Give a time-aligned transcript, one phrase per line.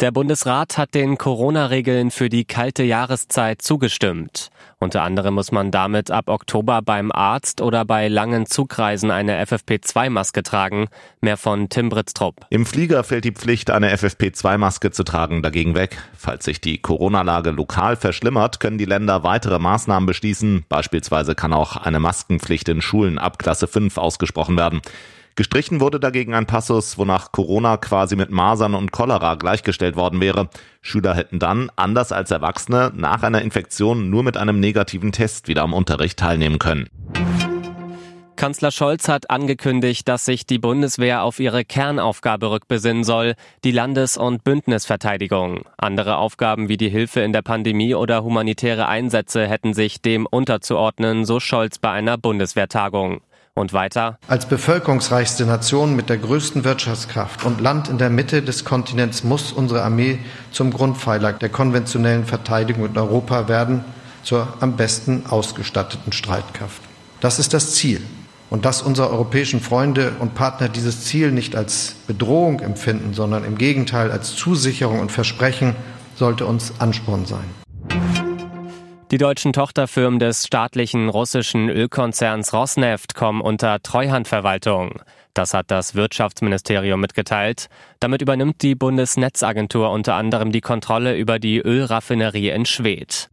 [0.00, 4.48] Der Bundesrat hat den Corona-Regeln für die kalte Jahreszeit zugestimmt.
[4.78, 10.42] Unter anderem muss man damit ab Oktober beim Arzt oder bei langen Zugreisen eine FFP2-Maske
[10.42, 10.86] tragen.
[11.20, 12.46] Mehr von Tim Britztrup.
[12.48, 15.98] Im Flieger fällt die Pflicht, eine FFP2-Maske zu tragen, dagegen weg.
[16.16, 20.64] Falls sich die Corona-Lage lokal verschlimmert, können die Länder weitere Maßnahmen beschließen.
[20.70, 24.80] Beispielsweise kann auch eine Maskenpflicht in Schulen ab Klasse 5 ausgesprochen werden.
[25.36, 30.50] Gestrichen wurde dagegen ein Passus, wonach Corona quasi mit Masern und Cholera gleichgestellt worden wäre.
[30.82, 35.62] Schüler hätten dann, anders als Erwachsene, nach einer Infektion nur mit einem negativen Test wieder
[35.62, 36.88] am Unterricht teilnehmen können.
[38.40, 44.16] Kanzler Scholz hat angekündigt, dass sich die Bundeswehr auf ihre Kernaufgabe rückbesinnen soll, die Landes-
[44.16, 45.66] und Bündnisverteidigung.
[45.76, 51.26] Andere Aufgaben wie die Hilfe in der Pandemie oder humanitäre Einsätze hätten sich dem unterzuordnen,
[51.26, 53.20] so Scholz bei einer Bundeswehrtagung.
[53.54, 54.18] Und weiter.
[54.28, 59.52] Als bevölkerungsreichste Nation mit der größten Wirtschaftskraft und Land in der Mitte des Kontinents muss
[59.52, 60.18] unsere Armee
[60.52, 63.84] zum Grundpfeiler der konventionellen Verteidigung in Europa werden,
[64.22, 66.80] zur am besten ausgestatteten Streitkraft.
[67.20, 68.00] Das ist das Ziel.
[68.50, 73.56] Und dass unsere europäischen Freunde und Partner dieses Ziel nicht als Bedrohung empfinden, sondern im
[73.56, 75.76] Gegenteil als Zusicherung und Versprechen,
[76.16, 77.44] sollte uns Ansporn sein.
[79.10, 85.02] Die deutschen Tochterfirmen des staatlichen russischen Ölkonzerns Rosneft kommen unter Treuhandverwaltung.
[85.34, 87.68] Das hat das Wirtschaftsministerium mitgeteilt.
[87.98, 93.30] Damit übernimmt die Bundesnetzagentur unter anderem die Kontrolle über die Ölraffinerie in Schwedt.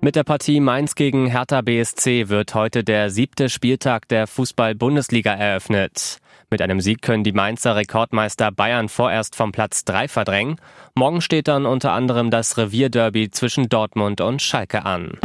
[0.00, 6.18] Mit der Partie Mainz gegen Hertha BSC wird heute der siebte Spieltag der Fußball-Bundesliga eröffnet.
[6.54, 10.54] Mit einem Sieg können die Mainzer Rekordmeister Bayern vorerst vom Platz 3 verdrängen.
[10.94, 15.18] Morgen steht dann unter anderem das Revierderby zwischen Dortmund und Schalke an.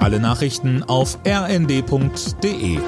[0.00, 2.78] Alle Nachrichten auf rnd.de